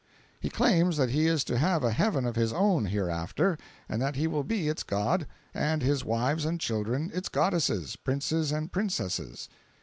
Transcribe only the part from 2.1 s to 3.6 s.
of his own hereafter,